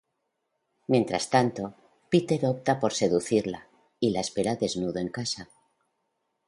Mientras 0.87 1.29
tanto, 1.29 1.75
Peter 2.09 2.43
opta 2.47 2.79
por 2.79 2.91
seducirla 2.91 3.67
y 3.99 4.09
la 4.09 4.19
espera 4.21 4.55
desnudo 4.55 4.97
en 4.99 5.09
casa. 5.09 5.51